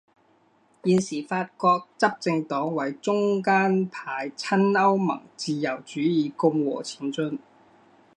[0.83, 7.37] 现时法国执政党为中间派亲欧盟自由主义共和前进！